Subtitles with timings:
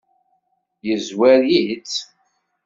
[0.87, 1.95] Yezwar-itt?